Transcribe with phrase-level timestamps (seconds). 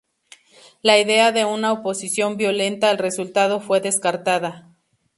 [0.81, 4.73] La idea de una oposición violenta al resultado fue descartada.